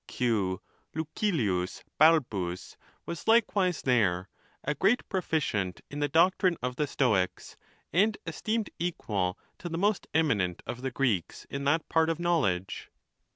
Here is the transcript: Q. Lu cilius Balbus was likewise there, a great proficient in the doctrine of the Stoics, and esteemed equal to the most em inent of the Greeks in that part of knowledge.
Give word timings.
Q. 0.07 0.63
Lu 0.95 1.05
cilius 1.15 1.83
Balbus 1.99 2.75
was 3.05 3.27
likewise 3.27 3.83
there, 3.83 4.29
a 4.63 4.73
great 4.73 5.07
proficient 5.09 5.81
in 5.91 5.99
the 5.99 6.07
doctrine 6.07 6.57
of 6.63 6.75
the 6.75 6.87
Stoics, 6.87 7.55
and 7.93 8.17
esteemed 8.25 8.71
equal 8.79 9.37
to 9.59 9.69
the 9.69 9.77
most 9.77 10.07
em 10.15 10.29
inent 10.29 10.61
of 10.65 10.81
the 10.81 10.89
Greeks 10.89 11.45
in 11.51 11.65
that 11.65 11.87
part 11.87 12.09
of 12.09 12.19
knowledge. 12.19 12.89